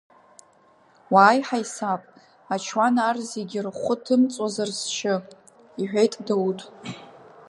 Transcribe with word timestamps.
Уааи, 1.13 1.39
ҳаисап, 1.47 2.01
ачуан 2.53 2.95
ар 3.07 3.17
зегьы 3.31 3.59
рхәы 3.65 3.95
ҭымҵуазар 4.03 4.69
сшьы,— 4.79 5.15
иҳәеит 5.81 6.13
Дауҭ. 6.25 6.59